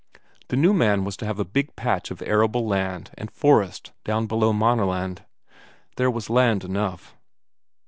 [0.47, 4.25] The new man was to have a big patch of arable land and forest down
[4.25, 5.23] below Maaneland
[5.97, 7.15] there was land enough.